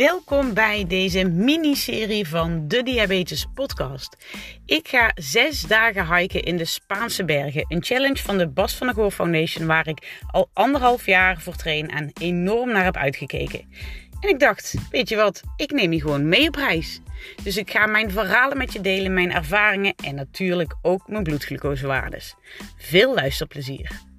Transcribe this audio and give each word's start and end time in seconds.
Welkom 0.00 0.54
bij 0.54 0.84
deze 0.86 1.24
miniserie 1.24 2.28
van 2.28 2.68
de 2.68 2.82
Diabetes 2.82 3.46
Podcast. 3.54 4.16
Ik 4.66 4.88
ga 4.88 5.12
zes 5.14 5.60
dagen 5.60 6.16
hiken 6.16 6.42
in 6.42 6.56
de 6.56 6.64
Spaanse 6.64 7.24
bergen. 7.24 7.64
Een 7.68 7.84
challenge 7.84 8.22
van 8.22 8.38
de 8.38 8.48
Bas 8.48 8.74
van 8.74 8.86
der 8.86 8.96
Goor 8.96 9.10
Foundation 9.10 9.66
waar 9.66 9.88
ik 9.88 10.20
al 10.30 10.50
anderhalf 10.52 11.06
jaar 11.06 11.40
voor 11.40 11.56
train 11.56 11.88
en 11.88 12.10
enorm 12.20 12.72
naar 12.72 12.84
heb 12.84 12.96
uitgekeken. 12.96 13.60
En 14.20 14.28
ik 14.28 14.38
dacht, 14.38 14.74
weet 14.90 15.08
je 15.08 15.16
wat, 15.16 15.42
ik 15.56 15.70
neem 15.70 15.92
je 15.92 16.00
gewoon 16.00 16.28
mee 16.28 16.48
op 16.48 16.54
reis. 16.54 17.00
Dus 17.42 17.56
ik 17.56 17.70
ga 17.70 17.86
mijn 17.86 18.10
verhalen 18.10 18.58
met 18.58 18.72
je 18.72 18.80
delen, 18.80 19.14
mijn 19.14 19.32
ervaringen 19.32 19.94
en 20.04 20.14
natuurlijk 20.14 20.76
ook 20.82 21.08
mijn 21.08 21.22
bloedglucosewaardes. 21.22 22.34
Veel 22.76 23.14
luisterplezier. 23.14 24.09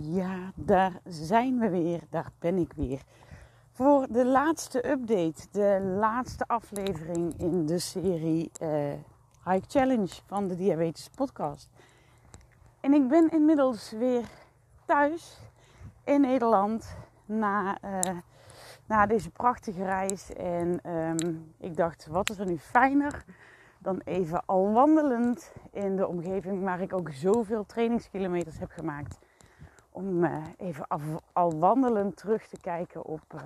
Ja, 0.00 0.52
daar 0.54 1.00
zijn 1.04 1.58
we 1.58 1.68
weer. 1.68 2.00
Daar 2.10 2.30
ben 2.38 2.56
ik 2.56 2.72
weer. 2.72 3.02
Voor 3.72 4.06
de 4.10 4.26
laatste 4.26 4.90
update, 4.90 5.46
de 5.50 5.94
laatste 5.98 6.46
aflevering 6.46 7.38
in 7.38 7.66
de 7.66 7.78
serie 7.78 8.50
uh, 8.62 8.92
Hike 9.44 9.68
Challenge 9.68 10.20
van 10.26 10.48
de 10.48 10.56
Diabetes 10.56 11.10
Podcast. 11.14 11.68
En 12.80 12.92
ik 12.92 13.08
ben 13.08 13.30
inmiddels 13.30 13.90
weer 13.90 14.24
thuis 14.84 15.38
in 16.04 16.20
Nederland 16.20 16.96
na, 17.26 17.78
uh, 17.84 18.16
na 18.86 19.06
deze 19.06 19.30
prachtige 19.30 19.84
reis. 19.84 20.32
En 20.32 20.90
um, 20.92 21.52
ik 21.58 21.76
dacht, 21.76 22.06
wat 22.06 22.30
is 22.30 22.38
er 22.38 22.46
nu 22.46 22.58
fijner 22.58 23.24
dan 23.78 24.00
even 24.04 24.42
al 24.46 24.72
wandelend 24.72 25.52
in 25.72 25.96
de 25.96 26.06
omgeving 26.06 26.62
waar 26.62 26.80
ik 26.80 26.92
ook 26.92 27.10
zoveel 27.12 27.66
trainingskilometers 27.66 28.58
heb 28.58 28.70
gemaakt 28.70 29.18
om 29.98 30.24
uh, 30.24 30.44
even 30.56 30.86
al 31.32 31.58
wandelend 31.58 32.16
terug 32.16 32.46
te 32.46 32.60
kijken 32.60 33.04
op, 33.04 33.22
uh, 33.34 33.40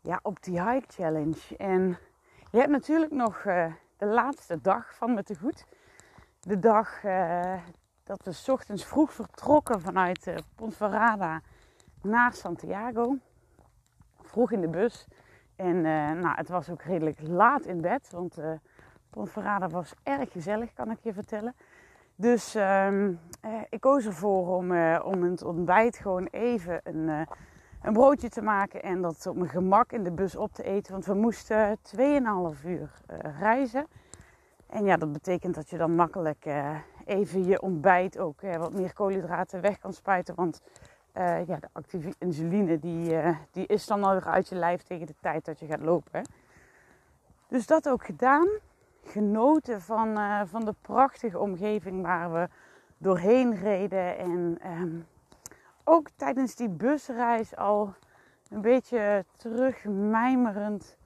ja, 0.00 0.20
op 0.22 0.42
die 0.42 0.62
hike 0.62 0.92
challenge. 0.92 1.56
En 1.56 1.98
je 2.50 2.58
hebt 2.58 2.70
natuurlijk 2.70 3.12
nog 3.12 3.44
uh, 3.44 3.72
de 3.96 4.06
laatste 4.06 4.60
dag 4.60 4.94
van 4.94 5.14
me 5.14 5.22
te 5.22 5.36
goed. 5.36 5.64
De 6.40 6.58
dag 6.58 7.00
dat 8.04 8.24
we 8.24 8.32
s 8.32 8.48
ochtends 8.48 8.84
vroeg 8.84 9.12
vertrokken 9.12 9.80
vanuit 9.80 10.32
Ponferrada 10.54 11.40
naar 12.02 12.32
Santiago. 12.32 13.16
Vroeg 14.22 14.52
in 14.52 14.60
de 14.60 14.68
bus. 14.68 15.06
En 15.56 15.80
nou, 16.20 16.34
het 16.34 16.48
was 16.48 16.70
ook 16.70 16.82
redelijk 16.82 17.20
laat 17.22 17.64
in 17.64 17.80
bed, 17.80 18.10
want 18.10 18.36
Ponferrada 19.10 19.68
was 19.68 19.94
erg 20.02 20.32
gezellig, 20.32 20.72
kan 20.72 20.90
ik 20.90 20.98
je 21.02 21.12
vertellen. 21.12 21.54
Dus 22.20 22.54
um, 22.54 23.20
eh, 23.40 23.52
ik 23.70 23.80
koos 23.80 24.06
ervoor 24.06 24.56
om, 24.56 24.72
uh, 24.72 25.00
om 25.04 25.22
het 25.22 25.42
ontbijt 25.42 25.96
gewoon 25.96 26.26
even 26.30 26.80
een, 26.84 27.08
uh, 27.08 27.20
een 27.82 27.92
broodje 27.92 28.28
te 28.28 28.42
maken 28.42 28.82
en 28.82 29.02
dat 29.02 29.26
op 29.26 29.36
mijn 29.36 29.50
gemak 29.50 29.92
in 29.92 30.04
de 30.04 30.10
bus 30.10 30.36
op 30.36 30.52
te 30.52 30.62
eten. 30.62 30.92
Want 30.92 31.06
we 31.06 31.14
moesten 31.14 31.78
2,5 31.82 32.64
uur 32.64 32.90
reizen. 33.38 33.86
En 34.66 34.84
ja, 34.84 34.96
dat 34.96 35.12
betekent 35.12 35.54
dat 35.54 35.70
je 35.70 35.76
dan 35.76 35.94
makkelijk 35.94 36.46
even 37.04 37.44
je 37.44 37.62
ontbijt 37.62 38.18
ook 38.18 38.40
wat 38.40 38.72
meer 38.72 38.92
koolhydraten 38.92 39.60
weg 39.60 39.78
kan 39.78 39.92
spuiten. 39.92 40.34
Want 40.34 40.60
ja, 41.46 41.56
de 41.60 41.68
actieve 41.72 42.14
insuline 42.18 42.78
die, 42.78 43.16
die 43.50 43.66
is 43.66 43.86
dan 43.86 44.04
alweer 44.04 44.26
uit 44.26 44.48
je 44.48 44.54
lijf 44.54 44.82
tegen 44.82 45.06
de 45.06 45.14
tijd 45.20 45.44
dat 45.44 45.58
je 45.58 45.66
gaat 45.66 45.80
lopen. 45.80 46.22
Dus 47.48 47.66
dat 47.66 47.88
ook 47.88 48.04
gedaan 48.04 48.48
genoten 49.10 49.80
van, 49.80 50.08
uh, 50.08 50.40
van 50.44 50.64
de 50.64 50.74
prachtige 50.80 51.38
omgeving 51.38 52.02
waar 52.02 52.32
we 52.32 52.48
doorheen 52.98 53.54
reden. 53.54 54.18
En 54.18 54.58
um, 54.66 55.06
ook 55.84 56.08
tijdens 56.16 56.54
die 56.54 56.68
busreis 56.68 57.56
al 57.56 57.94
een 58.50 58.60
beetje 58.60 59.24
terugmijmerend 59.36 60.96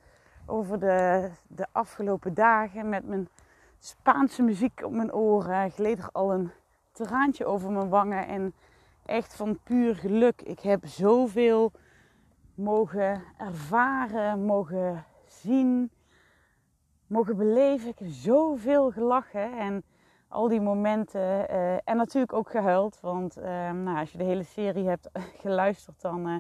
over 0.47 0.81
de, 0.81 1.31
de 1.47 1.66
afgelopen 1.72 2.34
dagen. 2.34 2.88
Met 2.88 3.06
mijn 3.06 3.28
Spaanse 3.78 4.43
muziek 4.43 4.82
op 4.84 4.93
mijn 4.93 5.12
oren 5.14 5.70
gleed 5.70 5.98
er 5.98 6.09
al 6.12 6.32
een 6.32 6.50
traantje 6.93 7.47
over 7.47 7.70
mijn 7.70 7.88
wangen. 7.88 8.26
En 8.26 8.54
echt 9.06 9.34
van 9.34 9.59
puur 9.62 9.97
geluk. 9.97 10.43
Ik 10.43 10.60
heb 10.60 10.87
zoveel 10.87 11.72
mogen 12.54 13.22
ervaren, 13.38 14.44
mogen 14.44 15.04
zien 15.26 15.91
mogen 17.06 17.37
beleven. 17.37 17.88
Ik 17.88 17.98
heb 17.98 18.09
zoveel 18.09 18.91
gelachen 18.91 19.59
en 19.59 19.84
al 20.28 20.48
die 20.48 20.60
momenten. 20.60 21.20
Uh, 21.20 21.72
en 21.75 21.97
natuurlijk 21.97 22.32
ook 22.32 22.50
gehuild. 22.50 23.00
Want 23.00 23.38
uh, 23.38 23.44
nou, 23.70 23.98
als 23.98 24.12
je 24.12 24.19
de 24.19 24.25
hele 24.25 24.42
serie 24.42 24.88
hebt 24.88 25.10
geluisterd, 25.43 26.00
dan, 26.00 26.28
uh, 26.28 26.37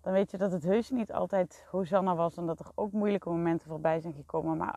dan 0.00 0.12
weet 0.12 0.30
je 0.30 0.36
dat 0.36 0.52
het 0.52 0.62
heus 0.62 0.90
niet 0.90 1.12
altijd 1.12 1.66
Hosanna 1.70 2.14
was. 2.14 2.36
En 2.36 2.46
dat 2.46 2.58
er 2.58 2.70
ook 2.74 2.92
moeilijke 2.92 3.28
momenten 3.28 3.68
voorbij 3.68 4.00
zijn 4.00 4.14
gekomen. 4.14 4.56
Maar 4.56 4.76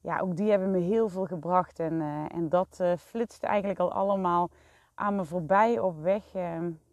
ja, 0.00 0.18
ook 0.18 0.36
die 0.36 0.50
hebben 0.50 0.70
me 0.70 0.78
heel 0.78 1.08
veel 1.08 1.26
gebracht. 1.26 1.78
En, 1.78 2.02
en 2.32 2.48
dat 2.48 2.82
flitste 2.98 3.46
eigenlijk 3.46 3.80
al 3.80 3.92
allemaal 3.92 4.50
aan 4.94 5.16
me 5.16 5.24
voorbij 5.24 5.78
op 5.78 6.02
weg 6.02 6.24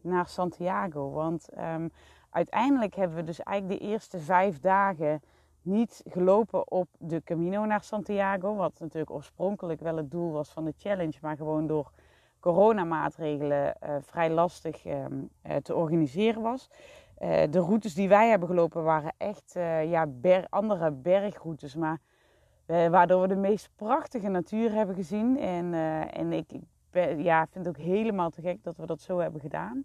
naar 0.02 0.28
Santiago. 0.28 1.12
Want 1.12 1.50
um, 1.58 1.92
uiteindelijk 2.30 2.96
hebben 2.96 3.18
we 3.18 3.24
dus 3.24 3.40
eigenlijk 3.44 3.80
de 3.80 3.88
eerste 3.88 4.20
vijf 4.20 4.60
dagen 4.60 5.22
niet 5.66 6.04
gelopen 6.08 6.72
op 6.72 6.88
de 6.98 7.24
Camino 7.24 7.66
naar 7.66 7.84
Santiago. 7.84 8.56
Wat 8.56 8.80
natuurlijk 8.80 9.12
oorspronkelijk 9.12 9.82
wel 9.82 9.98
het 9.98 10.12
doel 10.12 10.32
was 10.32 10.50
van 10.50 10.66
de 10.66 10.74
challenge. 10.78 11.18
Maar 11.22 11.38
gewoon 11.38 11.68
door 11.68 11.92
coronamaatregelen 12.40 13.76
uh, 13.84 13.96
vrij 14.02 14.30
lastig 14.30 14.86
uh, 14.86 15.06
uh, 15.06 15.56
te 15.56 15.76
organiseren 15.76 16.42
was. 16.42 16.70
Eh, 17.18 17.52
de 17.52 17.60
routes 17.60 17.94
die 17.94 18.10
wij 18.10 18.30
hebben 18.30 18.48
gelopen 18.48 18.84
waren 18.84 19.14
echt 19.18 19.54
ja, 19.88 20.08
andere 20.50 20.92
bergroutes. 20.92 21.76
Maar 21.76 22.00
waardoor 22.66 23.22
we 23.22 23.28
de 23.28 23.36
meest 23.36 23.70
prachtige 23.76 24.28
natuur 24.28 24.72
hebben 24.72 24.96
gezien. 24.96 25.40
En, 25.40 25.74
en 26.14 26.34
ik, 26.34 26.52
ja, 27.18 27.48
vind 27.52 27.66
het 27.66 27.78
ook 27.78 27.84
helemaal 27.84 28.30
te 28.30 28.42
gek 28.42 28.64
dat 28.64 28.78
we 28.78 28.86
dat 28.86 29.02
zo 29.02 29.20
hebben 29.20 29.42
gedaan. 29.42 29.84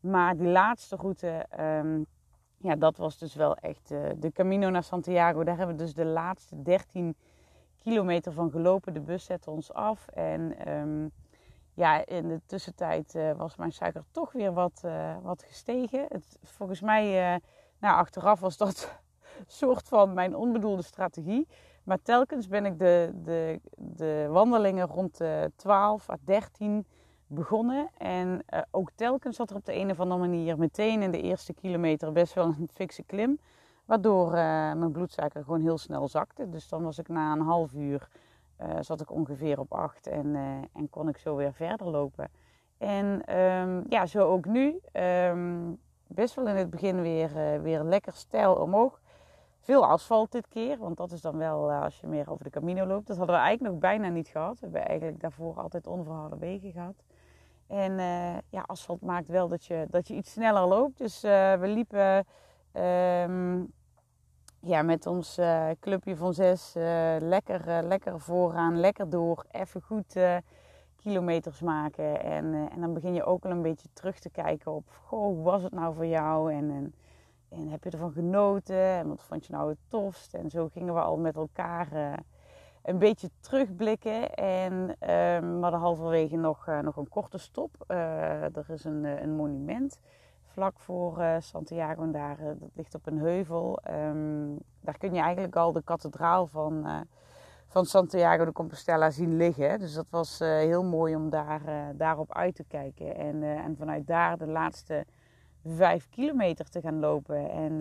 Maar 0.00 0.36
die 0.36 0.48
laatste 0.48 0.96
route... 0.96 1.46
Um, 1.60 2.06
ja, 2.62 2.76
dat 2.76 2.96
was 2.96 3.18
dus 3.18 3.34
wel 3.34 3.56
echt 3.56 3.90
uh, 3.90 4.08
de 4.16 4.32
Camino 4.32 4.70
naar 4.70 4.82
Santiago. 4.82 5.44
Daar 5.44 5.56
hebben 5.56 5.76
we 5.76 5.82
dus 5.82 5.94
de 5.94 6.04
laatste 6.04 6.62
13 6.62 7.16
kilometer 7.78 8.32
van 8.32 8.50
gelopen. 8.50 8.94
De 8.94 9.00
bus 9.00 9.24
zette 9.24 9.50
ons 9.50 9.72
af. 9.72 10.08
En 10.08 10.70
um, 10.72 11.10
ja, 11.74 12.06
in 12.06 12.28
de 12.28 12.40
tussentijd 12.46 13.14
uh, 13.14 13.32
was 13.32 13.56
mijn 13.56 13.72
suiker 13.72 14.04
toch 14.10 14.32
weer 14.32 14.52
wat, 14.52 14.82
uh, 14.84 15.16
wat 15.22 15.42
gestegen. 15.42 16.06
Het, 16.08 16.38
volgens 16.42 16.80
mij, 16.80 17.40
nou, 17.78 17.96
achteraf 17.96 18.40
was 18.40 18.56
dat 18.56 19.00
soort 19.46 19.88
van 19.88 20.14
mijn 20.14 20.36
onbedoelde 20.36 20.82
strategie. 20.82 21.48
Maar 21.84 22.02
telkens 22.02 22.48
ben 22.48 22.66
ik 22.66 22.78
de, 22.78 23.10
de, 23.14 23.60
de 23.76 24.26
wandelingen 24.30 24.86
rond 24.86 25.16
de 25.16 25.52
12 25.56 26.10
à 26.10 26.16
13 26.24 26.86
begonnen. 27.30 27.88
En 27.98 28.42
uh, 28.54 28.60
ook 28.70 28.90
telkens 28.94 29.36
zat 29.36 29.50
er 29.50 29.56
op 29.56 29.64
de 29.64 29.74
een 29.74 29.90
of 29.90 30.00
andere 30.00 30.20
manier 30.20 30.58
meteen 30.58 31.02
in 31.02 31.10
de 31.10 31.20
eerste 31.20 31.52
kilometer 31.52 32.12
best 32.12 32.34
wel 32.34 32.44
een 32.44 32.68
fikse 32.72 33.02
klim. 33.02 33.38
Waardoor 33.84 34.26
uh, 34.26 34.32
mijn 34.72 34.92
bloedsuiker 34.92 35.44
gewoon 35.44 35.60
heel 35.60 35.78
snel 35.78 36.08
zakte. 36.08 36.48
Dus 36.48 36.68
dan 36.68 36.82
was 36.82 36.98
ik 36.98 37.08
na 37.08 37.32
een 37.32 37.40
half 37.40 37.72
uur 37.72 38.08
uh, 38.60 38.68
zat 38.80 39.00
ik 39.00 39.10
ongeveer 39.10 39.58
op 39.58 39.72
8 39.72 40.06
en, 40.06 40.36
en 40.72 40.90
kon 40.90 41.08
ik 41.08 41.16
zo 41.16 41.36
weer 41.36 41.52
verder 41.52 41.86
lopen. 41.86 42.30
En 42.78 43.36
um, 43.38 43.84
ja, 43.88 44.06
zo 44.06 44.28
ook 44.28 44.44
nu. 44.44 44.80
Um, 44.92 45.78
best 46.06 46.34
wel 46.34 46.46
in 46.46 46.56
het 46.56 46.70
begin 46.70 47.02
weer, 47.02 47.62
weer 47.62 47.82
lekker 47.82 48.12
stijl 48.12 48.54
omhoog. 48.54 49.00
Veel 49.60 49.86
asfalt 49.86 50.32
dit 50.32 50.48
keer, 50.48 50.78
want 50.78 50.96
dat 50.96 51.12
is 51.12 51.20
dan 51.20 51.36
wel 51.36 51.72
als 51.72 52.00
je 52.00 52.06
meer 52.06 52.30
over 52.30 52.44
de 52.44 52.50
Camino 52.50 52.86
loopt. 52.86 53.06
Dat 53.06 53.16
hadden 53.16 53.36
we 53.36 53.42
eigenlijk 53.42 53.72
nog 53.72 53.82
bijna 53.82 54.08
niet 54.08 54.28
gehad. 54.28 54.54
We 54.54 54.60
hebben 54.60 54.86
eigenlijk 54.86 55.20
daarvoor 55.20 55.60
altijd 55.60 55.86
onverharde 55.86 56.38
wegen 56.38 56.72
gehad. 56.72 56.94
En 57.70 57.92
uh, 57.98 58.38
ja, 58.48 58.64
asfalt 58.66 59.00
maakt 59.00 59.28
wel 59.28 59.48
dat 59.48 59.64
je, 59.64 59.86
dat 59.90 60.08
je 60.08 60.14
iets 60.14 60.32
sneller 60.32 60.66
loopt. 60.66 60.98
Dus 60.98 61.24
uh, 61.24 61.54
we 61.54 61.66
liepen 61.66 62.26
um, 62.72 63.72
ja, 64.60 64.82
met 64.82 65.06
ons 65.06 65.38
uh, 65.38 65.66
clubje 65.80 66.16
van 66.16 66.34
zes 66.34 66.72
lekker, 67.18 67.82
lekker 67.82 68.20
vooraan, 68.20 68.80
lekker 68.80 69.10
door. 69.10 69.44
Even 69.50 69.82
goed 69.82 70.16
kilometers 70.96 71.60
maken. 71.60 72.22
En, 72.22 72.68
en 72.70 72.80
dan 72.80 72.94
begin 72.94 73.14
je 73.14 73.24
ook 73.24 73.44
al 73.44 73.50
een 73.50 73.62
beetje 73.62 73.88
terug 73.92 74.18
te 74.18 74.30
kijken 74.30 74.72
op... 74.72 74.84
Goh, 75.04 75.20
hoe 75.20 75.42
was 75.42 75.62
het 75.62 75.72
nou 75.72 75.94
voor 75.94 76.06
jou? 76.06 76.52
En, 76.52 76.70
en, 76.70 76.94
en 77.48 77.68
heb 77.68 77.84
je 77.84 77.90
ervan 77.90 78.12
genoten? 78.12 78.76
En 78.76 79.08
wat 79.08 79.22
vond 79.22 79.46
je 79.46 79.52
nou 79.52 79.68
het 79.68 79.78
tofst? 79.88 80.34
En 80.34 80.50
zo 80.50 80.68
gingen 80.68 80.94
we 80.94 81.00
al 81.00 81.16
met 81.16 81.36
elkaar 81.36 82.18
een 82.82 82.98
beetje 82.98 83.30
terugblikken. 83.40 84.34
En 84.34 84.96
we 85.40 85.58
hadden 85.60 85.80
halverwege 85.80 86.36
nog, 86.36 86.66
uh, 86.68 86.78
nog 86.78 86.96
een 86.96 87.08
korte 87.08 87.38
stop. 87.38 87.84
Uh, 87.88 88.56
er 88.56 88.64
is 88.68 88.84
een, 88.84 89.04
eh, 89.04 89.22
een 89.22 89.36
monument 89.36 90.00
vlak 90.44 90.78
voor 90.78 91.22
Santiago 91.38 92.02
en 92.02 92.12
daar, 92.12 92.36
dat 92.36 92.70
ligt 92.74 92.94
op 92.94 93.06
een 93.06 93.18
heuvel. 93.18 93.80
Um, 93.90 94.58
daar 94.80 94.98
kun 94.98 95.14
je 95.14 95.20
eigenlijk 95.20 95.56
al 95.56 95.72
de 95.72 95.82
kathedraal 95.82 96.46
van, 96.46 97.06
van 97.66 97.86
Santiago 97.86 98.44
de 98.44 98.52
Compostela 98.52 99.10
zien 99.10 99.36
liggen. 99.36 99.78
Dus 99.78 99.94
dat 99.94 100.06
was 100.10 100.38
heel 100.38 100.84
mooi 100.84 101.16
om 101.16 101.30
daar, 101.30 101.62
daarop 101.94 102.34
uit 102.34 102.54
te 102.54 102.64
kijken. 102.64 103.16
En, 103.16 103.42
en 103.42 103.76
vanuit 103.76 104.06
daar 104.06 104.38
de 104.38 104.46
laatste 104.46 105.06
vijf 105.64 106.08
kilometer 106.08 106.68
te 106.68 106.80
gaan 106.80 106.98
lopen. 106.98 107.50
En 107.50 107.78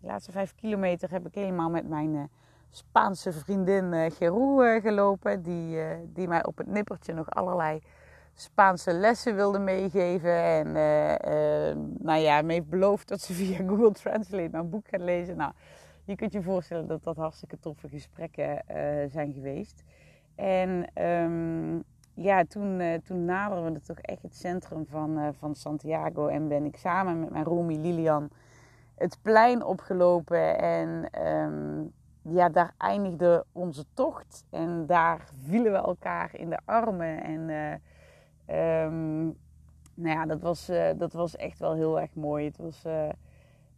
de 0.00 0.06
laatste 0.06 0.32
vijf 0.32 0.54
kilometer 0.54 1.10
heb 1.10 1.26
ik 1.26 1.34
helemaal 1.34 1.70
met 1.70 1.88
mijn 1.88 2.30
Spaanse 2.70 3.32
vriendin 3.32 3.92
uh, 3.92 4.10
Geroe 4.10 4.80
gelopen. 4.82 5.42
Die, 5.42 5.78
die 6.12 6.28
mij 6.28 6.44
op 6.44 6.58
het 6.58 6.66
nippertje 6.66 7.12
nog 7.14 7.30
allerlei 7.30 7.80
Spaanse 8.34 8.92
lessen 8.92 9.34
wilde 9.34 9.58
meegeven. 9.58 10.42
En 10.42 10.72
nou 11.98 12.20
ja, 12.20 12.42
me 12.42 12.52
heeft 12.52 12.68
beloofd 12.68 13.08
dat 13.08 13.20
ze 13.20 13.32
via 13.42 13.56
Google 13.56 13.92
Translate 13.92 14.48
mijn 14.50 14.70
boek 14.70 14.88
gaat 14.88 15.00
lezen. 15.00 15.36
Nou, 15.36 15.52
je 16.04 16.14
kunt 16.16 16.32
je 16.32 16.42
voorstellen 16.42 16.86
dat 16.86 17.04
dat 17.04 17.16
hartstikke 17.16 17.58
toffe 17.58 17.88
gesprekken 17.88 18.62
zijn 19.10 19.32
geweest. 19.32 19.82
En 20.34 21.02
um, 21.02 21.84
ja, 22.14 22.44
toen, 22.44 23.00
toen 23.04 23.24
naderden 23.24 23.72
we 23.72 23.80
toch 23.80 23.98
echt 23.98 24.22
het 24.22 24.36
centrum 24.36 24.86
van, 24.86 25.34
van 25.38 25.54
Santiago. 25.54 26.26
En 26.26 26.48
ben 26.48 26.64
ik 26.64 26.76
samen 26.76 27.20
met 27.20 27.30
mijn 27.30 27.44
roomie 27.44 27.78
Lilian 27.78 28.30
het 28.96 29.18
plein 29.22 29.64
opgelopen. 29.64 30.58
En 30.58 31.08
um, 31.26 31.92
ja, 32.28 32.48
daar 32.48 32.74
eindigde 32.78 33.44
onze 33.52 33.84
tocht. 33.94 34.44
En 34.50 34.86
daar 34.86 35.28
vielen 35.42 35.72
we 35.72 35.78
elkaar 35.78 36.34
in 36.34 36.50
de 36.50 36.58
armen. 36.64 37.22
En 37.22 37.48
uh, 37.48 38.84
um, 38.84 39.24
nou 39.94 40.16
ja, 40.16 40.26
dat 40.26 40.40
was, 40.40 40.70
dat 40.96 41.12
was 41.12 41.36
echt 41.36 41.58
wel 41.58 41.74
heel 41.74 42.00
erg 42.00 42.14
mooi. 42.14 42.44
Het 42.44 42.56
was, 42.56 42.82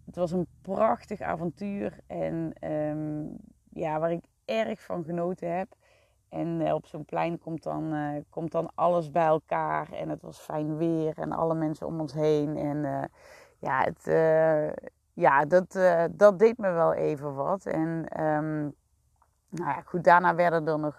het 0.04 0.16
was 0.16 0.32
een 0.32 0.46
prachtig 0.62 1.20
avontuur. 1.20 1.98
En 2.06 2.52
um, 2.70 3.36
ja, 3.72 3.98
waar 3.98 4.12
ik 4.12 4.24
erg 4.44 4.82
van 4.82 5.04
genoten 5.04 5.56
heb. 5.56 5.68
En 6.28 6.72
op 6.72 6.86
zo'n 6.86 7.04
plein 7.04 7.38
komt 7.38 7.62
dan, 7.62 7.94
komt 8.30 8.52
dan 8.52 8.70
alles 8.74 9.10
bij 9.10 9.26
elkaar. 9.26 9.92
En 9.92 10.08
het 10.08 10.22
was 10.22 10.38
fijn 10.38 10.76
weer 10.76 11.18
en 11.18 11.32
alle 11.32 11.54
mensen 11.54 11.86
om 11.86 12.00
ons 12.00 12.12
heen. 12.12 12.56
En 12.56 13.10
ja, 13.58 13.82
het, 13.82 14.06
ja 15.18 15.44
dat, 15.44 15.78
dat 16.10 16.38
deed 16.38 16.58
me 16.58 16.72
wel 16.72 16.92
even 16.92 17.34
wat. 17.34 17.66
En 17.66 17.88
um, 18.22 18.74
nou 19.48 19.68
ja, 19.68 19.80
goed, 19.84 20.04
daarna 20.04 20.34
werden 20.34 20.66
er 20.66 20.78
nog 20.78 20.98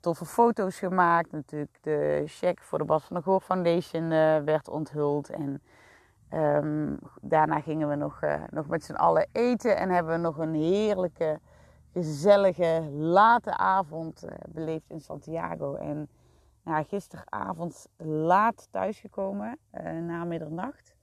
toffe 0.00 0.24
foto's 0.24 0.78
gemaakt. 0.78 1.32
Natuurlijk 1.32 1.78
de 1.80 2.22
check 2.26 2.62
voor 2.62 2.78
de 2.78 2.84
Bas 2.84 3.04
van 3.04 3.16
de 3.16 3.22
Goor 3.22 3.40
Foundation 3.40 4.08
werd 4.44 4.68
onthuld. 4.68 5.30
En 5.30 5.62
um, 6.32 6.98
daarna 7.20 7.60
gingen 7.60 7.88
we 7.88 7.94
nog, 7.94 8.20
nog 8.50 8.68
met 8.68 8.84
z'n 8.84 8.94
allen 8.94 9.28
eten. 9.32 9.76
En 9.76 9.90
hebben 9.90 10.12
we 10.12 10.18
nog 10.18 10.38
een 10.38 10.54
heerlijke 10.54 11.40
gezellige 11.92 12.88
late 12.92 13.56
avond 13.56 14.24
beleefd 14.48 14.90
in 14.90 15.00
Santiago. 15.00 15.74
En 15.74 16.08
ja, 16.64 16.82
gisteravond 16.82 17.86
laat 17.96 18.68
thuisgekomen, 18.70 19.58
na 20.06 20.24
middernacht. 20.24 20.96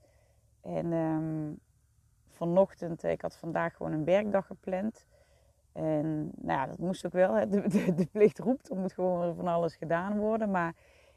En 0.62 0.92
um, 0.92 1.58
vanochtend, 2.36 3.02
ik 3.02 3.20
had 3.20 3.36
vandaag 3.36 3.76
gewoon 3.76 3.92
een 3.92 4.04
werkdag 4.04 4.46
gepland. 4.46 5.06
En 5.72 6.32
nou 6.36 6.58
ja, 6.58 6.66
dat 6.66 6.78
moest 6.78 7.06
ook 7.06 7.12
wel. 7.12 7.50
De, 7.50 8.08
plicht 8.12 8.38
roept, 8.38 8.70
er 8.70 8.76
moet 8.76 8.92
gewoon 8.92 9.34
van 9.34 9.46
alles 9.46 9.76
gedaan 9.76 10.18
worden. 10.18 10.50
Maar 10.50 10.74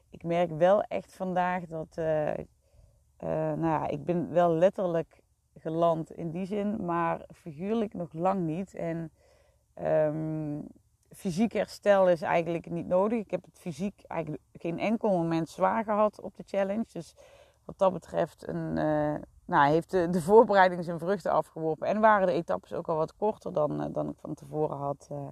ik 0.10 0.24
merk 0.24 0.51
wel 0.51 0.81
echt 0.81 1.13
vandaag 1.13 1.66
dat, 1.66 1.98
uh, 2.00 2.33
nou 3.19 3.62
ja, 3.62 3.88
ik 3.88 4.06
ben 4.06 4.31
wel 4.31 4.54
letterlijk 4.54 5.21
geland 5.56 6.12
in 6.12 6.31
die 6.31 6.45
zin, 6.45 6.86
maar 6.86 7.25
figuurlijk 7.33 7.94
nog 7.94 8.13
lang 8.13 8.45
niet. 8.45 8.75
En 8.75 9.12
Um, 9.81 10.68
fysiek 11.12 11.54
herstel 11.54 12.10
is 12.10 12.22
eigenlijk 12.22 12.69
niet 12.69 12.88
nodig. 12.88 13.19
Ik 13.19 13.31
heb 13.31 13.45
het 13.45 13.60
fysiek 13.60 14.01
eigenlijk 14.07 14.44
geen 14.54 14.80
enkel 14.80 15.10
moment 15.10 15.50
zwaar 15.50 15.83
gehad 15.83 16.22
op 16.22 16.36
de 16.36 16.44
challenge. 16.45 16.86
Dus 16.94 17.15
wat 17.65 17.77
dat 17.77 17.94
betreft 17.94 18.48
een, 18.48 18.77
nou, 19.50 19.72
heeft 19.72 19.92
de, 19.92 20.10
de, 20.10 20.22
voorbereiding 20.22 20.84
zijn 20.84 21.00
vruchten 21.00 21.31
afgeworpen. 21.31 21.88
En 21.88 22.00
waren 22.00 22.28
de 22.28 22.34
etappes 22.34 22.74
ook 22.74 22.88
al 22.88 22.96
wat 22.96 23.16
korter 23.16 23.54
dan, 23.54 23.81
uh, 23.84 23.94
dan 23.94 24.10
ik 24.10 24.18
van 24.18 24.34
tevoren 24.34 24.78
had, 24.78 25.07
uh, 25.12 25.28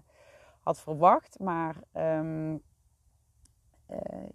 had 0.59 0.79
verwacht. 0.79 1.39
Maar 1.39 1.75
um, 1.93 2.61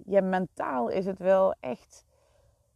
ja, 0.04 0.22
mentaal 0.22 0.88
is 0.88 1.06
het 1.06 1.18
wel 1.18 1.54
echt. 1.60 2.04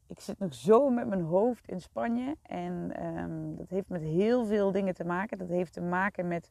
Ik 0.07 0.21
zit 0.21 0.39
nog 0.39 0.55
zo 0.55 0.91
met 0.91 1.09
mijn 1.09 1.23
hoofd 1.23 1.69
in 1.69 1.81
Spanje. 1.81 2.37
En 2.43 3.05
um, 3.07 3.57
dat 3.57 3.69
heeft 3.69 3.89
met 3.89 4.03
heel 4.03 4.47
veel 4.47 4.73
dingen 4.73 4.95
te 4.95 5.05
maken. 5.05 5.39
Dat 5.39 5.49
heeft 5.49 5.73
te 5.73 5.81
maken 5.81 6.29
met 6.29 6.51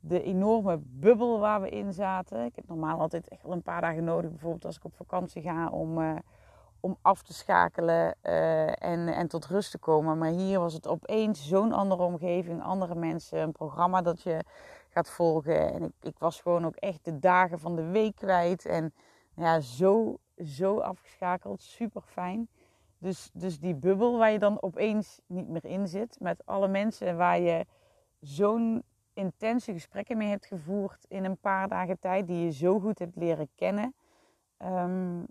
de 0.00 0.22
enorme 0.22 0.78
bubbel 0.82 1.38
waar 1.38 1.60
we 1.60 1.68
in 1.70 1.92
zaten. 1.92 2.44
Ik 2.44 2.56
heb 2.56 2.68
normaal 2.68 3.00
altijd 3.00 3.28
echt 3.28 3.42
wel 3.42 3.52
een 3.52 3.62
paar 3.62 3.80
dagen 3.80 4.04
nodig, 4.04 4.30
bijvoorbeeld 4.30 4.64
als 4.64 4.76
ik 4.76 4.84
op 4.84 4.94
vakantie 4.94 5.42
ga, 5.42 5.68
om, 5.68 5.98
om 6.80 6.96
af 7.02 7.22
te 7.22 7.32
schakelen 7.32 8.14
uh, 8.22 8.82
en, 8.82 9.08
en 9.08 9.28
tot 9.28 9.46
rust 9.46 9.70
te 9.70 9.78
komen. 9.78 10.18
Maar 10.18 10.30
hier 10.30 10.58
was 10.58 10.72
het 10.74 10.86
opeens 10.86 11.48
zo'n 11.48 11.72
andere 11.72 12.02
omgeving, 12.02 12.62
andere 12.62 12.94
mensen, 12.94 13.38
een 13.38 13.52
programma 13.52 14.02
dat 14.02 14.22
je 14.22 14.44
gaat 14.88 15.10
volgen. 15.10 15.72
En 15.72 15.82
ik, 15.82 15.92
ik 16.00 16.18
was 16.18 16.40
gewoon 16.40 16.66
ook 16.66 16.76
echt 16.76 17.04
de 17.04 17.18
dagen 17.18 17.58
van 17.58 17.76
de 17.76 17.84
week 17.84 18.16
kwijt. 18.16 18.66
En 18.66 18.94
ja, 19.34 19.60
zo, 19.60 20.18
zo 20.36 20.78
afgeschakeld, 20.78 21.62
super 21.62 22.02
fijn. 22.02 22.48
Dus, 22.98 23.30
dus 23.32 23.58
die 23.58 23.74
bubbel 23.74 24.18
waar 24.18 24.30
je 24.30 24.38
dan 24.38 24.62
opeens 24.62 25.20
niet 25.26 25.48
meer 25.48 25.64
in 25.64 25.88
zit, 25.88 26.16
met 26.20 26.46
alle 26.46 26.68
mensen 26.68 27.16
waar 27.16 27.40
je 27.40 27.66
zo'n 28.20 28.82
intense 29.12 29.72
gesprekken 29.72 30.16
mee 30.16 30.28
hebt 30.28 30.46
gevoerd 30.46 31.04
in 31.08 31.24
een 31.24 31.38
paar 31.38 31.68
dagen 31.68 31.98
tijd, 31.98 32.26
die 32.26 32.44
je 32.44 32.52
zo 32.52 32.80
goed 32.80 32.98
hebt 32.98 33.16
leren 33.16 33.48
kennen. 33.54 33.94
Um, 34.62 35.26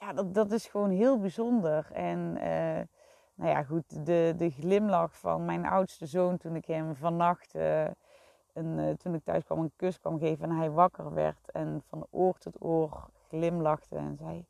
ja, 0.00 0.12
dat, 0.12 0.34
dat 0.34 0.52
is 0.52 0.66
gewoon 0.66 0.90
heel 0.90 1.18
bijzonder. 1.18 1.90
En 1.92 2.18
uh, 2.18 2.80
nou 3.34 3.50
ja, 3.50 3.62
goed, 3.62 4.06
de, 4.06 4.34
de 4.36 4.50
glimlach 4.50 5.18
van 5.18 5.44
mijn 5.44 5.66
oudste 5.66 6.06
zoon 6.06 6.36
toen 6.36 6.56
ik 6.56 6.66
hem 6.66 6.94
vannacht, 6.94 7.54
uh, 7.54 7.84
een, 8.52 8.78
uh, 8.78 8.90
toen 8.90 9.14
ik 9.14 9.24
thuis 9.24 9.44
kwam, 9.44 9.58
een 9.58 9.72
kus 9.76 10.00
kwam 10.00 10.18
geven 10.18 10.50
en 10.50 10.56
hij 10.56 10.70
wakker 10.70 11.14
werd 11.14 11.50
en 11.50 11.82
van 11.88 12.06
oor 12.10 12.38
tot 12.38 12.62
oor 12.62 13.08
glimlachte 13.28 13.96
en 13.96 14.16
zei: 14.16 14.44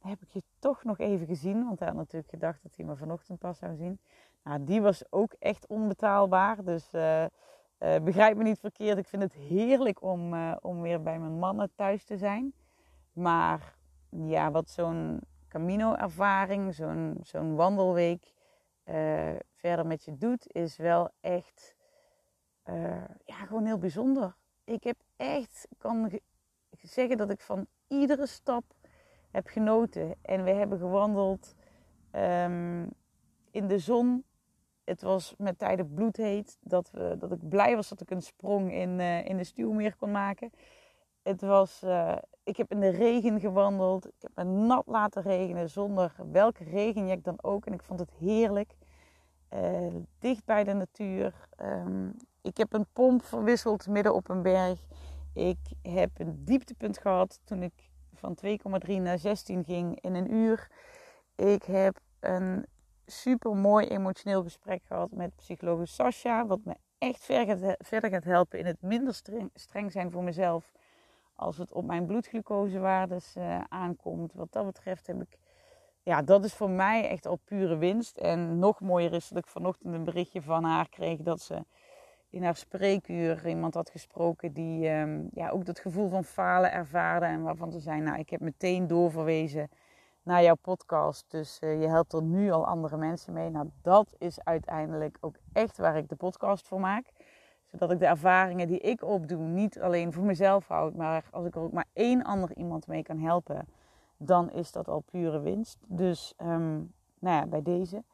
Heb 0.00 0.22
ik 0.22 0.30
je 0.30 0.42
toch 0.58 0.84
nog 0.84 0.98
even 0.98 1.26
gezien? 1.26 1.64
Want 1.64 1.78
hij 1.78 1.88
had 1.88 1.96
natuurlijk 1.96 2.30
gedacht 2.30 2.62
dat 2.62 2.76
hij 2.76 2.86
me 2.86 2.96
vanochtend 2.96 3.38
pas 3.38 3.58
zou 3.58 3.76
zien. 3.76 3.98
Nou, 4.44 4.64
die 4.64 4.82
was 4.82 5.04
ook 5.10 5.32
echt 5.38 5.66
onbetaalbaar. 5.66 6.64
Dus 6.64 6.90
begrijp 7.78 8.36
me 8.36 8.42
niet 8.42 8.58
verkeerd, 8.58 8.98
ik 8.98 9.06
vind 9.06 9.22
het 9.22 9.32
heerlijk 9.32 10.02
om, 10.02 10.34
om 10.60 10.80
weer 10.80 11.02
bij 11.02 11.18
mijn 11.18 11.38
mannen 11.38 11.70
thuis 11.74 12.04
te 12.04 12.16
zijn. 12.16 12.52
Maar 13.12 13.75
ja, 14.10 14.50
wat 14.50 14.70
zo'n 14.70 15.20
Camino-ervaring, 15.48 16.74
zo'n 16.74 17.18
zo'n 17.22 17.54
wandelweek 17.54 18.32
uh, 18.84 19.30
verder 19.54 19.86
met 19.86 20.04
je 20.04 20.16
doet, 20.16 20.52
is 20.52 20.76
wel 20.76 21.10
echt 21.20 21.74
ja, 23.24 23.44
gewoon 23.46 23.64
heel 23.64 23.78
bijzonder. 23.78 24.36
Ik 24.64 24.84
heb 24.84 24.96
echt, 25.16 25.68
kan 25.78 26.10
zeggen 26.70 27.16
dat 27.16 27.30
ik 27.30 27.40
van 27.40 27.66
iedere 27.88 28.26
stap 28.26 28.64
heb 29.30 29.46
genoten. 29.46 30.14
En 30.22 30.44
we 30.44 30.50
hebben 30.50 30.78
gewandeld 30.78 31.54
um, 32.12 32.90
in 33.50 33.66
de 33.66 33.78
zon 33.78 34.24
het 34.86 35.02
was 35.02 35.34
met 35.38 35.58
tijden 35.58 35.94
bloedheet. 35.94 36.58
Dat, 36.60 36.90
we, 36.90 37.16
dat 37.18 37.32
ik 37.32 37.48
blij 37.48 37.74
was 37.74 37.88
dat 37.88 38.00
ik 38.00 38.10
een 38.10 38.22
sprong 38.22 38.72
in, 38.72 38.98
uh, 38.98 39.24
in 39.24 39.36
de 39.36 39.44
stuwmeer 39.44 39.96
kon 39.96 40.10
maken. 40.10 40.50
Het 41.26 41.40
was, 41.40 41.82
uh, 41.84 42.16
ik 42.44 42.56
heb 42.56 42.70
in 42.70 42.80
de 42.80 42.88
regen 42.88 43.40
gewandeld. 43.40 44.06
Ik 44.06 44.12
heb 44.18 44.30
me 44.34 44.44
nat 44.44 44.86
laten 44.86 45.22
regenen 45.22 45.70
zonder 45.70 46.14
welke 46.32 46.64
regenjek 46.64 47.24
dan 47.24 47.38
ook. 47.42 47.66
En 47.66 47.72
ik 47.72 47.82
vond 47.82 48.00
het 48.00 48.10
heerlijk. 48.18 48.76
Uh, 49.54 49.94
dicht 50.18 50.44
bij 50.44 50.64
de 50.64 50.72
natuur. 50.72 51.48
Um, 51.62 52.16
ik 52.42 52.56
heb 52.56 52.72
een 52.72 52.86
pomp 52.92 53.24
verwisseld 53.24 53.86
midden 53.86 54.14
op 54.14 54.28
een 54.28 54.42
berg. 54.42 54.80
Ik 55.32 55.58
heb 55.82 56.10
een 56.14 56.44
dieptepunt 56.44 56.98
gehad 56.98 57.40
toen 57.44 57.62
ik 57.62 57.90
van 58.14 58.36
2,3 58.86 58.92
naar 58.92 59.18
16 59.18 59.64
ging 59.64 60.00
in 60.00 60.14
een 60.14 60.32
uur. 60.34 60.68
Ik 61.36 61.62
heb 61.62 62.00
een 62.20 62.66
super 63.06 63.56
mooi 63.56 63.86
emotioneel 63.86 64.42
gesprek 64.42 64.82
gehad 64.84 65.10
met 65.10 65.36
psycholoog 65.36 65.88
Sascha. 65.88 66.46
Wat 66.46 66.60
me 66.64 66.74
echt 66.98 67.24
verder 67.78 68.10
gaat 68.10 68.24
helpen 68.24 68.58
in 68.58 68.66
het 68.66 68.82
minder 68.82 69.14
streng, 69.54 69.92
zijn 69.92 70.10
voor 70.10 70.22
mezelf. 70.22 70.72
Als 71.36 71.58
het 71.58 71.72
op 71.72 71.84
mijn 71.84 72.06
bloedglucosewaardes 72.06 73.36
uh, 73.36 73.60
aankomt. 73.68 74.32
Wat 74.32 74.52
dat 74.52 74.66
betreft 74.66 75.06
heb 75.06 75.20
ik. 75.20 75.38
Ja, 76.02 76.22
dat 76.22 76.44
is 76.44 76.54
voor 76.54 76.70
mij 76.70 77.08
echt 77.08 77.26
al 77.26 77.40
pure 77.44 77.76
winst. 77.76 78.16
En 78.16 78.58
nog 78.58 78.80
mooier 78.80 79.12
is 79.12 79.28
dat 79.28 79.38
ik 79.38 79.46
vanochtend 79.46 79.94
een 79.94 80.04
berichtje 80.04 80.42
van 80.42 80.64
haar 80.64 80.88
kreeg 80.88 81.20
dat 81.20 81.40
ze 81.40 81.64
in 82.30 82.44
haar 82.44 82.56
spreekuur 82.56 83.48
iemand 83.48 83.74
had 83.74 83.90
gesproken 83.90 84.52
die 84.52 84.88
um, 84.88 85.28
ja, 85.32 85.48
ook 85.48 85.64
dat 85.64 85.78
gevoel 85.78 86.08
van 86.08 86.24
falen 86.24 86.72
ervaarde. 86.72 87.26
En 87.26 87.42
waarvan 87.42 87.72
ze 87.72 87.80
zei, 87.80 88.00
nou 88.00 88.18
ik 88.18 88.30
heb 88.30 88.40
meteen 88.40 88.86
doorverwezen 88.86 89.68
naar 90.22 90.42
jouw 90.42 90.54
podcast. 90.54 91.24
Dus 91.30 91.58
uh, 91.60 91.80
je 91.80 91.88
helpt 91.88 92.12
er 92.12 92.22
nu 92.22 92.50
al 92.50 92.66
andere 92.66 92.96
mensen 92.96 93.32
mee. 93.32 93.50
Nou, 93.50 93.70
dat 93.82 94.14
is 94.18 94.44
uiteindelijk 94.44 95.18
ook 95.20 95.36
echt 95.52 95.76
waar 95.76 95.96
ik 95.96 96.08
de 96.08 96.16
podcast 96.16 96.66
voor 96.66 96.80
maak. 96.80 97.12
Zodat 97.70 97.90
ik 97.90 97.98
de 97.98 98.06
ervaringen 98.06 98.68
die 98.68 98.80
ik 98.80 99.02
opdoe 99.02 99.42
niet 99.42 99.80
alleen 99.80 100.12
voor 100.12 100.24
mezelf 100.24 100.68
houd. 100.68 100.94
Maar 100.94 101.28
als 101.30 101.46
ik 101.46 101.54
er 101.54 101.60
ook 101.60 101.72
maar 101.72 101.88
één 101.92 102.22
ander 102.22 102.56
iemand 102.56 102.86
mee 102.86 103.02
kan 103.02 103.18
helpen, 103.18 103.68
dan 104.16 104.50
is 104.50 104.72
dat 104.72 104.88
al 104.88 105.00
pure 105.00 105.40
winst. 105.40 105.78
Dus 105.86 106.34
um, 106.42 106.92
nou 107.18 107.36
ja, 107.36 107.46
bij 107.46 107.62
deze. 107.62 108.04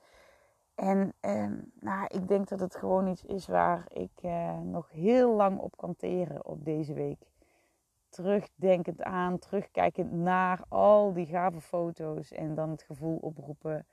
En 0.75 1.13
ehm, 1.21 1.59
nou, 1.81 2.07
ik 2.09 2.29
denk 2.29 2.49
dat 2.49 2.61
het 2.61 2.77
gewoon 2.77 3.07
iets 3.07 3.25
is 3.25 3.47
waar 3.47 3.85
ik 3.89 4.13
eh, 4.23 4.61
nog 4.61 4.91
heel 4.91 5.35
lang 5.35 5.59
op 5.59 5.77
kan 5.77 5.97
teren 5.97 6.45
op 6.45 6.65
deze 6.65 6.93
week. 6.93 7.31
Terugdenkend 8.09 9.03
aan, 9.03 9.39
terugkijkend 9.39 10.13
naar 10.13 10.61
al 10.69 11.13
die 11.13 11.27
gave 11.27 11.61
foto's 11.61 12.33
en 12.33 12.55
dan 12.55 12.71
het 12.71 12.83
gevoel 12.83 13.17
oproepen 13.17 13.87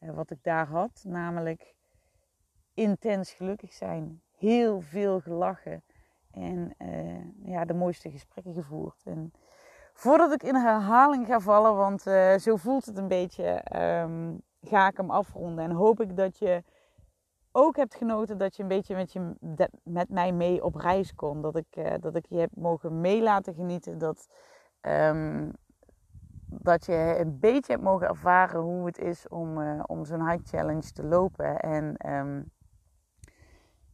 uh, 0.00 0.14
wat 0.14 0.30
ik 0.30 0.42
daar 0.42 0.66
had. 0.66 1.04
Namelijk 1.06 1.74
intens 2.74 3.32
gelukkig 3.32 3.72
zijn, 3.72 4.22
heel 4.42 4.80
veel 4.80 5.20
gelachen 5.20 5.82
en 6.30 6.74
uh, 6.78 7.50
ja, 7.52 7.64
de 7.64 7.74
mooiste 7.74 8.10
gesprekken 8.10 8.54
gevoerd. 8.54 9.02
En 9.04 9.32
voordat 9.92 10.32
ik 10.32 10.42
in 10.42 10.54
herhaling 10.54 11.26
ga 11.26 11.40
vallen, 11.40 11.76
want 11.76 12.06
uh, 12.06 12.34
zo 12.34 12.56
voelt 12.56 12.86
het 12.86 12.98
een 12.98 13.08
beetje, 13.08 13.64
um, 14.02 14.42
ga 14.60 14.88
ik 14.88 14.96
hem 14.96 15.10
afronden. 15.10 15.64
En 15.64 15.70
hoop 15.70 16.00
ik 16.00 16.16
dat 16.16 16.38
je 16.38 16.62
ook 17.52 17.76
hebt 17.76 17.94
genoten 17.94 18.38
dat 18.38 18.56
je 18.56 18.62
een 18.62 18.68
beetje 18.68 18.94
met, 18.94 19.12
je, 19.12 19.34
met 19.82 20.08
mij 20.08 20.32
mee 20.32 20.64
op 20.64 20.74
reis 20.74 21.14
kon. 21.14 21.42
Dat 21.42 21.56
ik, 21.56 21.76
uh, 21.76 21.94
dat 22.00 22.16
ik 22.16 22.26
je 22.26 22.38
heb 22.38 22.50
mogen 22.54 23.00
meelaten 23.00 23.54
genieten. 23.54 23.98
Dat, 23.98 24.28
um, 24.80 25.52
dat 26.46 26.86
je 26.86 27.16
een 27.18 27.38
beetje 27.38 27.72
hebt 27.72 27.84
mogen 27.84 28.08
ervaren 28.08 28.60
hoe 28.60 28.86
het 28.86 28.98
is 28.98 29.28
om, 29.28 29.80
om 29.82 30.04
zo'n 30.04 30.28
high 30.28 30.44
challenge 30.44 30.92
te 30.92 31.04
lopen. 31.04 31.58
En 31.60 32.10
um, 32.12 32.50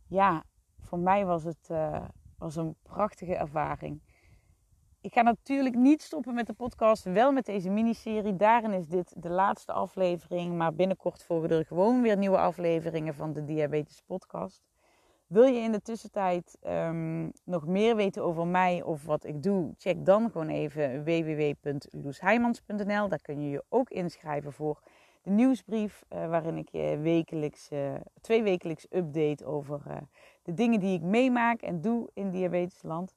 ja, 0.08 0.44
voor 0.80 0.98
mij 0.98 1.24
was 1.24 1.44
het 1.44 1.68
uh, 1.70 2.04
was 2.38 2.56
een 2.56 2.76
prachtige 2.82 3.34
ervaring. 3.34 4.00
Ik 5.00 5.12
ga 5.12 5.22
natuurlijk 5.22 5.74
niet 5.74 6.02
stoppen 6.02 6.34
met 6.34 6.46
de 6.46 6.52
podcast, 6.52 7.04
wel 7.04 7.32
met 7.32 7.46
deze 7.46 7.70
miniserie. 7.70 8.36
Daarin 8.36 8.72
is 8.72 8.88
dit 8.88 9.14
de 9.16 9.30
laatste 9.30 9.72
aflevering, 9.72 10.56
maar 10.56 10.74
binnenkort 10.74 11.22
volgen 11.22 11.50
er 11.50 11.64
gewoon 11.64 12.02
weer 12.02 12.16
nieuwe 12.16 12.38
afleveringen 12.38 13.14
van 13.14 13.32
de 13.32 13.44
Diabetes 13.44 14.02
Podcast. 14.06 14.62
Wil 15.26 15.44
je 15.44 15.60
in 15.60 15.72
de 15.72 15.82
tussentijd 15.82 16.58
um, 16.66 17.32
nog 17.44 17.66
meer 17.66 17.96
weten 17.96 18.22
over 18.22 18.46
mij 18.46 18.82
of 18.82 19.04
wat 19.04 19.24
ik 19.24 19.42
doe? 19.42 19.74
Check 19.76 20.04
dan 20.04 20.30
gewoon 20.30 20.48
even 20.48 21.04
www.loesheimans.nl. 21.04 23.08
Daar 23.08 23.22
kun 23.22 23.40
je 23.40 23.50
je 23.50 23.64
ook 23.68 23.90
inschrijven 23.90 24.52
voor 24.52 24.80
de 25.22 25.30
nieuwsbrief, 25.30 26.04
uh, 26.12 26.28
waarin 26.28 26.56
ik 26.56 26.68
je 26.68 26.98
wekelijks, 27.02 27.70
uh, 27.72 27.94
twee 28.20 28.42
wekelijks 28.42 28.86
update 28.90 29.44
over 29.44 29.80
uh, 29.88 29.96
de 30.42 30.54
dingen 30.54 30.80
die 30.80 30.94
ik 30.94 31.02
meemaak 31.02 31.60
en 31.60 31.80
doe 31.80 32.10
in 32.14 32.30
diabetesland. 32.30 33.14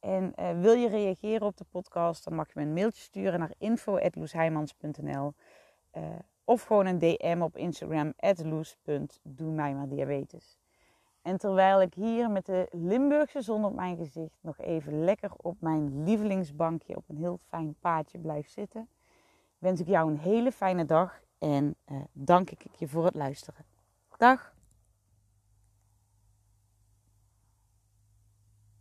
En 0.00 0.34
wil 0.60 0.72
je 0.72 0.88
reageren 0.88 1.46
op 1.46 1.56
de 1.56 1.64
podcast, 1.70 2.24
dan 2.24 2.34
mag 2.34 2.46
je 2.46 2.52
me 2.54 2.62
een 2.62 2.72
mailtje 2.72 3.02
sturen 3.02 3.38
naar 3.38 3.52
info.loesheimans.nl 3.58 5.34
of 6.44 6.62
gewoon 6.62 6.86
een 6.86 6.98
DM 6.98 7.40
op 7.40 7.56
Instagram, 7.56 8.12
loes.doe 8.44 9.52
mij 9.52 9.86
diabetes. 9.88 10.58
En 11.22 11.38
terwijl 11.38 11.82
ik 11.82 11.94
hier 11.94 12.30
met 12.30 12.46
de 12.46 12.68
Limburgse 12.70 13.40
zon 13.40 13.64
op 13.64 13.74
mijn 13.74 13.96
gezicht 13.96 14.38
nog 14.40 14.58
even 14.58 15.04
lekker 15.04 15.30
op 15.36 15.56
mijn 15.60 16.04
lievelingsbankje 16.04 16.96
op 16.96 17.04
een 17.08 17.16
heel 17.16 17.38
fijn 17.48 17.74
paadje 17.80 18.18
blijf 18.18 18.48
zitten, 18.48 18.88
wens 19.58 19.80
ik 19.80 19.86
jou 19.86 20.10
een 20.10 20.18
hele 20.18 20.52
fijne 20.52 20.84
dag 20.84 21.20
en 21.38 21.76
uh, 21.86 22.00
dank 22.12 22.50
ik 22.50 22.66
je 22.76 22.88
voor 22.88 23.04
het 23.04 23.14
luisteren. 23.14 23.64
Dag! 24.16 24.56